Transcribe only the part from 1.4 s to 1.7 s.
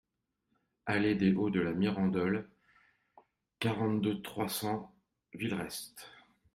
de